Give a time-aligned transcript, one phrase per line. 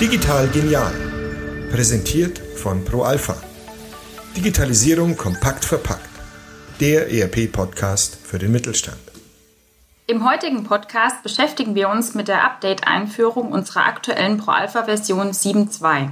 [0.00, 0.92] Digital genial.
[1.70, 3.36] Präsentiert von ProAlpha.
[4.36, 6.08] Digitalisierung kompakt verpackt.
[6.80, 8.98] Der ERP-Podcast für den Mittelstand.
[10.06, 16.08] Im heutigen Podcast beschäftigen wir uns mit der Update-Einführung unserer aktuellen ProAlpha-Version 7.2.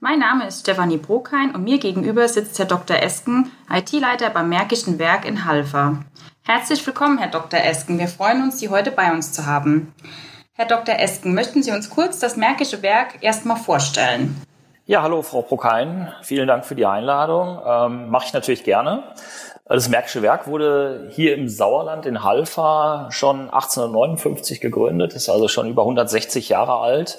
[0.00, 3.02] Mein Name ist Stefanie Brokein und mir gegenüber sitzt Herr Dr.
[3.02, 6.04] Esken, IT-Leiter beim Märkischen Werk in Halver.
[6.48, 7.58] Herzlich willkommen, Herr Dr.
[7.58, 7.98] Esken.
[7.98, 9.92] Wir freuen uns, Sie heute bei uns zu haben.
[10.54, 10.94] Herr Dr.
[10.94, 14.40] Esken, möchten Sie uns kurz das Märkische Werk erstmal vorstellen?
[14.86, 16.12] Ja, hallo Frau Brokein.
[16.22, 17.58] Vielen Dank für die Einladung.
[17.66, 19.02] Ähm, Mache ich natürlich gerne.
[19.64, 25.68] Das Märkische Werk wurde hier im Sauerland in Halfa schon 1859 gegründet, ist also schon
[25.68, 27.18] über 160 Jahre alt.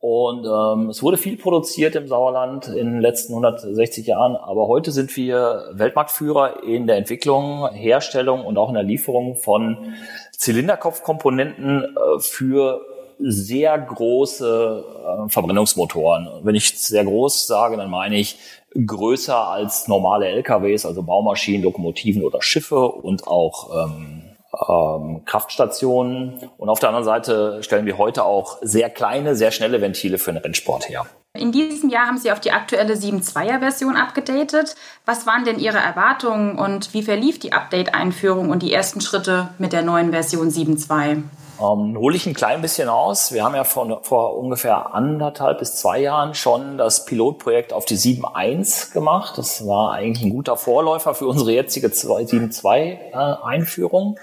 [0.00, 4.92] Und ähm, es wurde viel produziert im Sauerland in den letzten 160 Jahren, aber heute
[4.92, 9.94] sind wir Weltmarktführer in der Entwicklung, Herstellung und auch in der Lieferung von
[10.32, 12.80] Zylinderkopfkomponenten äh, für
[13.18, 14.84] sehr große
[15.26, 16.30] äh, Verbrennungsmotoren.
[16.44, 18.38] Wenn ich sehr groß sage, dann meine ich
[18.74, 24.19] größer als normale LKWs, also Baumaschinen, Lokomotiven oder Schiffe und auch ähm,
[24.68, 26.50] ähm, Kraftstationen.
[26.58, 30.32] Und auf der anderen Seite stellen wir heute auch sehr kleine, sehr schnelle Ventile für
[30.32, 31.06] den Rennsport her.
[31.32, 34.74] In diesem Jahr haben Sie auf die aktuelle 7.2er-Version abgedatet.
[35.06, 39.72] Was waren denn Ihre Erwartungen und wie verlief die Update-Einführung und die ersten Schritte mit
[39.72, 41.22] der neuen Version 7.2?
[41.60, 43.32] Ähm, hole ich ein klein bisschen aus.
[43.32, 47.96] Wir haben ja vor, vor ungefähr anderthalb bis zwei Jahren schon das Pilotprojekt auf die
[47.96, 49.38] 7.1 gemacht.
[49.38, 54.16] Das war eigentlich ein guter Vorläufer für unsere jetzige 7.2-Einführung.
[54.16, 54.20] Äh,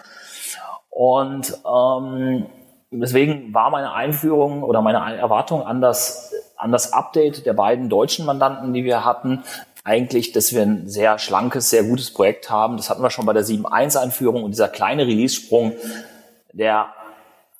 [0.97, 2.47] und ähm,
[2.89, 8.25] deswegen war meine Einführung oder meine Erwartung an das, an das Update der beiden deutschen
[8.25, 9.43] Mandanten, die wir hatten,
[9.83, 12.77] eigentlich, dass wir ein sehr schlankes, sehr gutes Projekt haben.
[12.77, 15.73] Das hatten wir schon bei der 7.1-Einführung und dieser kleine Release-Sprung,
[16.51, 16.87] der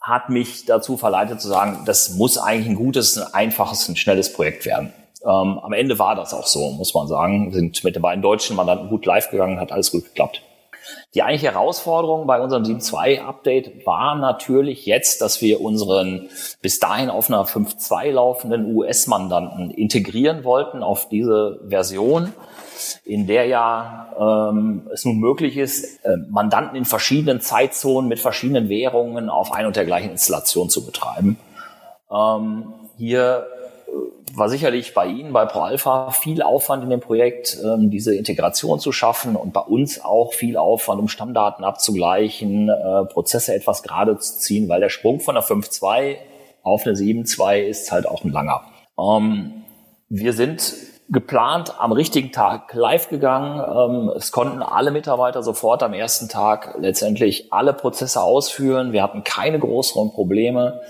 [0.02, 4.34] hat mich dazu verleitet zu sagen, das muss eigentlich ein gutes, ein einfaches, ein schnelles
[4.34, 4.92] Projekt werden.
[5.22, 7.52] Ähm, am Ende war das auch so, muss man sagen.
[7.52, 10.42] Wir sind mit den beiden deutschen Mandanten gut live gegangen, hat alles gut geklappt.
[11.14, 16.30] Die eigentliche Herausforderung bei unserem 7.2 Update war natürlich jetzt, dass wir unseren
[16.62, 22.34] bis dahin auf einer 5.2 laufenden US-Mandanten integrieren wollten auf diese Version
[23.06, 28.70] in der ja ähm, es nun möglich ist, äh, Mandanten in verschiedenen Zeitzonen mit verschiedenen
[28.70, 31.40] Währungen auf ein und der gleichen Installation zu betreiben.
[32.12, 33.48] Ähm, hier
[34.34, 38.92] war sicherlich bei Ihnen, bei ProAlpha, viel Aufwand in dem Projekt, ähm, diese Integration zu
[38.92, 44.40] schaffen und bei uns auch viel Aufwand, um Stammdaten abzugleichen, äh, Prozesse etwas gerade zu
[44.40, 46.18] ziehen, weil der Sprung von einer 5.2
[46.64, 48.62] auf eine 7.2 ist halt auch ein langer.
[49.00, 49.64] Ähm,
[50.10, 50.74] wir sind
[51.10, 53.60] geplant am richtigen Tag live gegangen.
[53.60, 58.92] Ähm, es konnten alle Mitarbeiter sofort am ersten Tag letztendlich alle Prozesse ausführen.
[58.92, 60.82] Wir hatten keine größeren Probleme.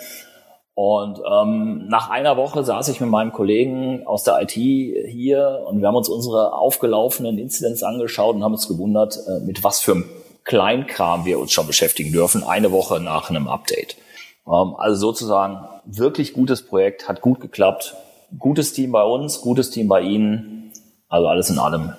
[0.78, 5.82] Und ähm, nach einer Woche saß ich mit meinem Kollegen aus der IT hier und
[5.82, 9.94] wir haben uns unsere aufgelaufenen Incidents angeschaut und haben uns gewundert, äh, mit was für
[9.94, 10.06] einem
[10.44, 13.98] Kleinkram wir uns schon beschäftigen dürfen, eine Woche nach einem Update.
[14.46, 17.96] Ähm, also sozusagen wirklich gutes Projekt, hat gut geklappt
[18.38, 20.72] gutes Team bei uns, gutes Team bei Ihnen.
[21.10, 21.94] Also alles in allem,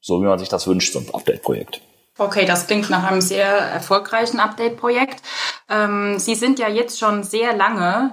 [0.00, 1.80] so wie man sich das wünscht, so ein Update-Projekt.
[2.18, 5.22] Okay, das klingt nach einem sehr erfolgreichen Update-Projekt.
[5.68, 8.12] Ähm, Sie sind ja jetzt schon sehr lange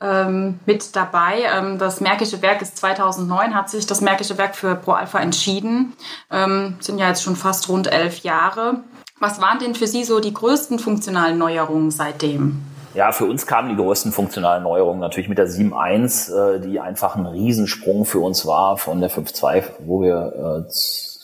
[0.00, 1.42] ähm, mit dabei.
[1.56, 5.94] Ähm, das Märkische Werk ist 2009, hat sich das Märkische Werk für ProAlpha entschieden.
[6.32, 8.82] Ähm, sind ja jetzt schon fast rund elf Jahre.
[9.20, 12.62] Was waren denn für Sie so die größten funktionalen Neuerungen seitdem?
[12.94, 17.14] Ja, für uns kamen die größten funktionalen Neuerungen natürlich mit der 7.1, äh, die einfach
[17.14, 20.70] ein Riesensprung für uns war von der 5.2, wo wir äh,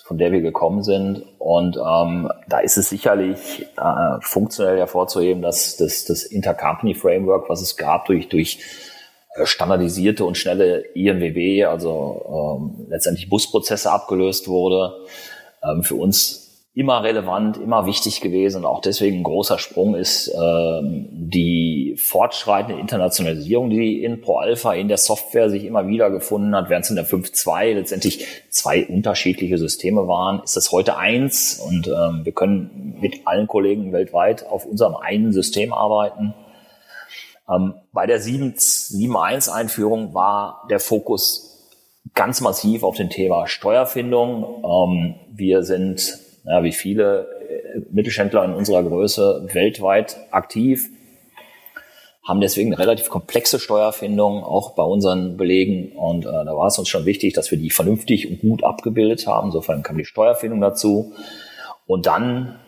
[0.04, 1.24] von der wir gekommen sind.
[1.38, 7.78] Und ähm, da ist es sicherlich äh, funktionell hervorzuheben, dass das, das Intercompany-Framework, was es
[7.78, 8.58] gab, durch, durch
[9.34, 14.92] äh, standardisierte und schnelle IMWB, also ähm, letztendlich Busprozesse abgelöst wurde.
[15.62, 16.43] Ähm, für uns
[16.76, 22.80] immer relevant, immer wichtig gewesen und auch deswegen ein großer Sprung ist ähm, die fortschreitende
[22.80, 26.90] Internationalisierung, die in Pro Alpha in der Software sich immer wieder gefunden hat, während es
[26.90, 32.32] in der 5.2 letztendlich zwei unterschiedliche Systeme waren, ist das heute eins und ähm, wir
[32.32, 36.34] können mit allen Kollegen weltweit auf unserem einen System arbeiten.
[37.48, 41.70] Ähm, bei der 7.1 Einführung war der Fokus
[42.14, 44.64] ganz massiv auf dem Thema Steuerfindung.
[44.64, 50.88] Ähm, wir sind ja, wie viele äh, Mittelständler in unserer Größe weltweit aktiv,
[52.26, 55.92] haben deswegen eine relativ komplexe Steuerfindung, auch bei unseren Belegen.
[55.92, 59.26] Und äh, da war es uns schon wichtig, dass wir die vernünftig und gut abgebildet
[59.26, 59.48] haben.
[59.48, 61.12] Insofern kam die Steuerfindung dazu.
[61.86, 62.58] Und dann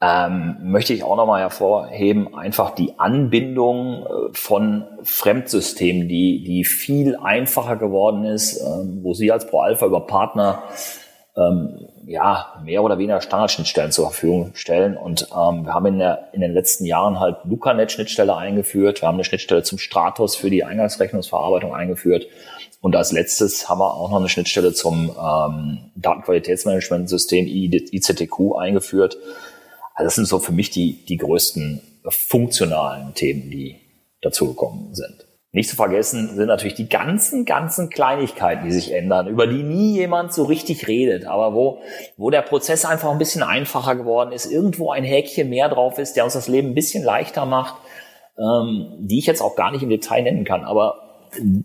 [0.00, 7.16] ähm, möchte ich auch nochmal hervorheben, einfach die Anbindung äh, von Fremdsystemen, die, die viel
[7.16, 10.64] einfacher geworden ist, ähm, wo Sie als Pro Alpha über Partner
[11.36, 14.96] ähm, ja, mehr oder weniger Standardschnittstellen zur Verfügung stellen.
[14.96, 19.02] Und ähm, wir haben in, der, in den letzten Jahren halt LucaNet-Schnittstelle eingeführt.
[19.02, 22.26] Wir haben eine Schnittstelle zum Stratos für die Eingangsrechnungsverarbeitung eingeführt.
[22.80, 29.16] Und als letztes haben wir auch noch eine Schnittstelle zum ähm, Datenqualitätsmanagementsystem ICTQ eingeführt.
[29.94, 33.76] Also das sind so für mich die, die größten funktionalen Themen, die
[34.20, 35.24] dazugekommen sind.
[35.54, 39.98] Nicht zu vergessen sind natürlich die ganzen, ganzen Kleinigkeiten, die sich ändern, über die nie
[39.98, 41.82] jemand so richtig redet, aber wo,
[42.16, 46.16] wo der Prozess einfach ein bisschen einfacher geworden ist, irgendwo ein Häkchen mehr drauf ist,
[46.16, 47.74] der uns das Leben ein bisschen leichter macht,
[48.38, 51.02] ähm, die ich jetzt auch gar nicht im Detail nennen kann, aber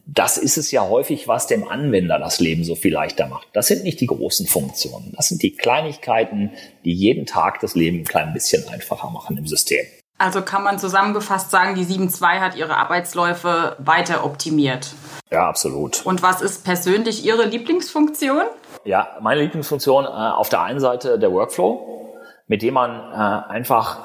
[0.06, 3.48] das ist es ja häufig, was dem Anwender das Leben so viel leichter macht.
[3.54, 5.14] Das sind nicht die großen Funktionen.
[5.16, 6.52] Das sind die Kleinigkeiten,
[6.86, 9.86] die jeden Tag das Leben ein klein bisschen einfacher machen im System.
[10.18, 14.94] Also kann man zusammengefasst sagen, die 7.2 hat ihre Arbeitsläufe weiter optimiert.
[15.30, 16.06] Ja, absolut.
[16.06, 18.44] Und was ist persönlich Ihre Lieblingsfunktion?
[18.86, 22.16] Ja, meine Lieblingsfunktion äh, auf der einen Seite der Workflow,
[22.48, 24.00] mit dem man äh, einfach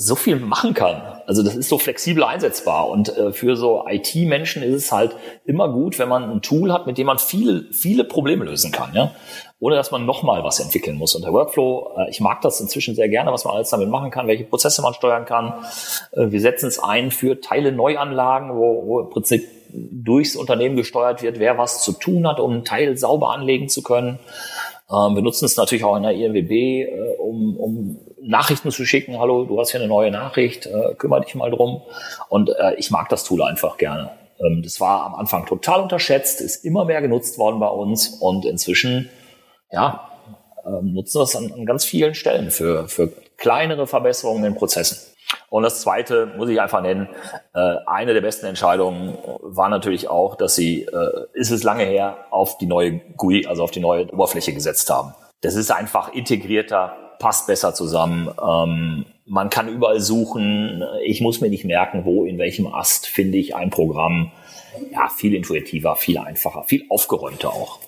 [0.00, 1.02] so viel machen kann.
[1.26, 5.14] Also das ist so flexibel einsetzbar und äh, für so IT-Menschen ist es halt
[5.44, 8.92] immer gut, wenn man ein Tool hat, mit dem man viele, viele Probleme lösen kann,
[8.94, 9.12] ja,
[9.60, 11.14] ohne dass man nochmal was entwickeln muss.
[11.14, 14.10] Und der Workflow, äh, ich mag das inzwischen sehr gerne, was man alles damit machen
[14.10, 15.52] kann, welche Prozesse man steuern kann.
[16.12, 21.22] Äh, wir setzen es ein für Teile Neuanlagen, wo, wo im Prinzip durchs Unternehmen gesteuert
[21.22, 24.18] wird, wer was zu tun hat, um einen Teil sauber anlegen zu können.
[24.90, 29.18] Ähm, wir nutzen es natürlich auch in der INWB, äh, um, um Nachrichten zu schicken.
[29.18, 31.82] Hallo, du hast hier eine neue Nachricht, äh, kümmere dich mal drum.
[32.28, 34.10] Und äh, ich mag das Tool einfach gerne.
[34.38, 38.44] Ähm, das war am Anfang total unterschätzt, ist immer mehr genutzt worden bei uns und
[38.44, 39.08] inzwischen,
[39.70, 40.08] ja,
[40.66, 44.98] ähm, nutzen wir es an, an ganz vielen Stellen für, für kleinere Verbesserungen in Prozessen.
[45.48, 47.08] Und das Zweite muss ich einfach nennen,
[47.54, 52.26] äh, eine der besten Entscheidungen war natürlich auch, dass sie, äh, ist es lange her,
[52.30, 55.14] auf die neue GUI, also auf die neue Oberfläche gesetzt haben.
[55.40, 58.28] Das ist einfach integrierter, passt besser zusammen.
[58.42, 60.82] Ähm, man kann überall suchen.
[61.04, 64.32] Ich muss mir nicht merken, wo, in welchem Ast finde ich ein Programm.
[64.92, 67.78] Ja, viel intuitiver, viel einfacher, viel aufgeräumter auch.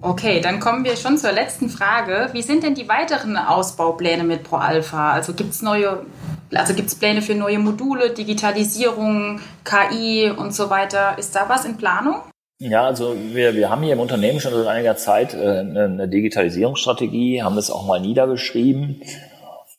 [0.00, 2.30] Okay, dann kommen wir schon zur letzten Frage.
[2.32, 5.12] Wie sind denn die weiteren Ausbaupläne mit ProAlpha?
[5.12, 6.04] Also gibt es neue,
[6.52, 11.16] also gibt es Pläne für neue Module, Digitalisierung, KI und so weiter?
[11.18, 12.22] Ist da was in Planung?
[12.58, 17.42] Ja, also wir, wir haben hier im Unternehmen schon seit einiger Zeit äh, eine Digitalisierungsstrategie,
[17.42, 19.02] haben das auch mal niedergeschrieben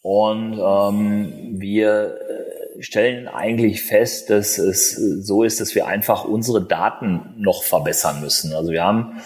[0.01, 6.61] und ähm, wir äh, stellen eigentlich fest, dass es so ist, dass wir einfach unsere
[6.61, 8.53] Daten noch verbessern müssen.
[8.53, 9.21] Also wir haben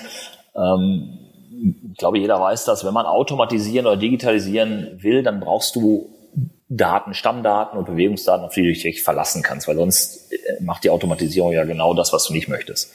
[0.55, 1.17] ähm,
[1.91, 6.09] ich glaube, jeder weiß das, wenn man automatisieren oder digitalisieren will, dann brauchst du
[6.69, 10.26] Daten, Stammdaten und Bewegungsdaten, auf die du dich verlassen kannst, weil sonst
[10.59, 12.93] macht die Automatisierung ja genau das, was du nicht möchtest.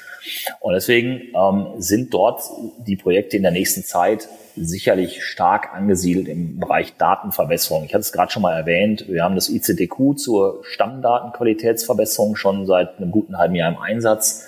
[0.61, 2.43] Und deswegen ähm, sind dort
[2.87, 7.85] die Projekte in der nächsten Zeit sicherlich stark angesiedelt im Bereich Datenverbesserung.
[7.85, 12.99] Ich hatte es gerade schon mal erwähnt, wir haben das ICDQ zur Stammdatenqualitätsverbesserung schon seit
[12.99, 14.47] einem guten halben Jahr im Einsatz.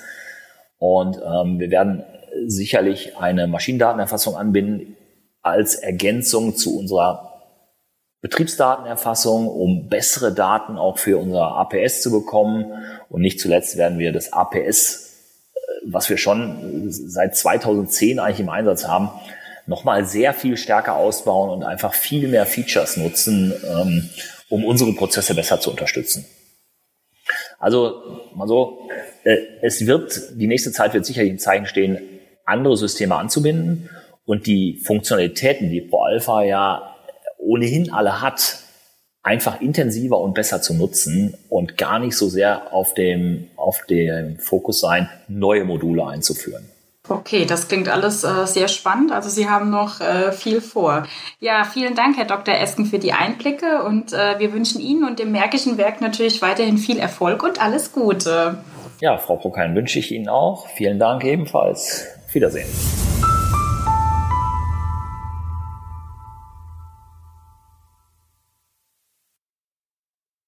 [0.78, 2.04] Und ähm, wir werden
[2.46, 4.96] sicherlich eine Maschinendatenerfassung anbinden
[5.42, 7.33] als Ergänzung zu unserer
[8.24, 12.72] Betriebsdatenerfassung, um bessere Daten auch für unser APS zu bekommen.
[13.10, 15.12] Und nicht zuletzt werden wir das APS,
[15.54, 19.10] äh, was wir schon seit 2010 eigentlich im Einsatz haben,
[19.66, 24.08] nochmal sehr viel stärker ausbauen und einfach viel mehr Features nutzen, ähm,
[24.48, 26.24] um unsere Prozesse besser zu unterstützen.
[27.58, 28.88] Also, mal so,
[29.24, 31.98] äh, es wird, die nächste Zeit wird sicherlich im Zeichen stehen,
[32.46, 33.90] andere Systeme anzubinden
[34.24, 36.93] und die Funktionalitäten, die Pro Alpha ja
[37.44, 38.58] ohnehin alle hat,
[39.22, 44.38] einfach intensiver und besser zu nutzen und gar nicht so sehr auf dem, auf dem
[44.38, 46.68] Fokus sein, neue Module einzuführen.
[47.06, 49.12] Okay, das klingt alles äh, sehr spannend.
[49.12, 51.06] Also Sie haben noch äh, viel vor.
[51.38, 52.54] Ja, vielen Dank, Herr Dr.
[52.54, 56.78] Esken, für die Einblicke und äh, wir wünschen Ihnen und dem Märkischen Werk natürlich weiterhin
[56.78, 58.58] viel Erfolg und alles Gute.
[59.00, 60.66] Ja, Frau Prokein wünsche ich Ihnen auch.
[60.68, 62.06] Vielen Dank ebenfalls.
[62.32, 62.68] Wiedersehen.